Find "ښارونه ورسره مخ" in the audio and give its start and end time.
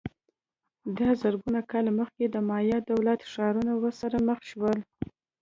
3.31-4.39